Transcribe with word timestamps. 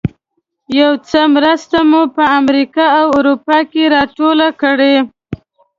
یو 0.79 0.91
څه 1.09 1.21
مرسته 1.35 1.77
مو 1.89 2.01
په 2.15 2.23
امریکا 2.39 2.85
او 2.99 3.07
اروپا 3.19 3.57
کې 3.71 3.83
راټوله 3.95 4.47
کړې. 4.61 4.95